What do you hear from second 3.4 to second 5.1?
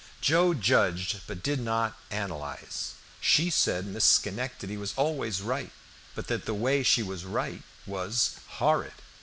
said Miss Schenectady was